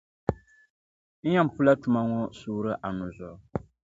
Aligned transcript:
N 1.23 1.27
yɛn 1.33 1.47
pula 1.55 1.73
tuma 1.81 2.01
ŋɔ 2.11 2.21
suuri 2.39 2.71
anu 2.87 3.05
zuɣu 3.17 3.37